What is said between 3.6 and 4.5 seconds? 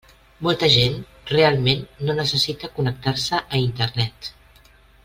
Internet.